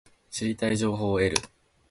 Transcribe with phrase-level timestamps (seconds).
[0.31, 1.37] 知りたい情報を得る